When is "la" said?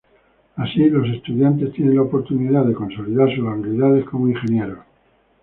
1.97-2.01